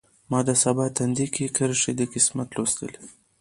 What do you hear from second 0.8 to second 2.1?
تندی کې کرښې د